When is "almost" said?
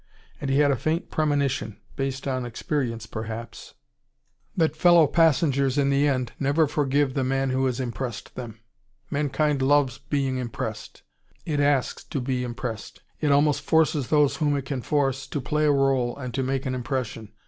13.31-13.61